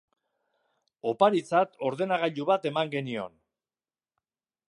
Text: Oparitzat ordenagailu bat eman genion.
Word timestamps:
Oparitzat 1.11 1.77
ordenagailu 1.91 2.49
bat 2.51 2.67
eman 2.71 2.91
genion. 2.97 3.37